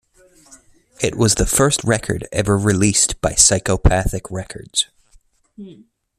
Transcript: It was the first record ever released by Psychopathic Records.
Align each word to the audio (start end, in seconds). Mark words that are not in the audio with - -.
It 0.99 1.13
was 1.13 1.35
the 1.35 1.45
first 1.45 1.83
record 1.83 2.27
ever 2.31 2.57
released 2.57 3.21
by 3.21 3.33
Psychopathic 3.35 4.31
Records. 4.31 4.87